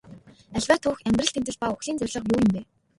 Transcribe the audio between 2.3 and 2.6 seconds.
юу юм